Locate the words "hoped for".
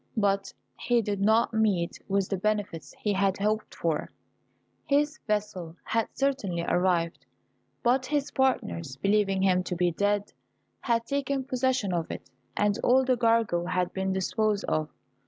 3.37-4.09